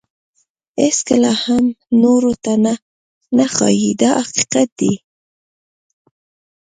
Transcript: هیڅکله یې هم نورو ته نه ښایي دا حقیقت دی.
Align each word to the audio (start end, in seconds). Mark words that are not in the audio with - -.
هیڅکله 0.81 1.31
یې 1.35 1.39
هم 1.43 1.65
نورو 2.01 2.31
ته 2.43 2.53
نه 3.37 3.45
ښایي 3.53 3.91
دا 4.01 4.11
حقیقت 4.27 4.69
دی. 4.79 4.93